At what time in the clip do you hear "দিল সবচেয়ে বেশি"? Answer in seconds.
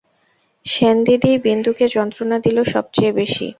2.45-3.47